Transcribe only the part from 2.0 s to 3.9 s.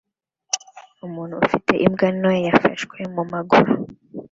nto yafashwe mumaguru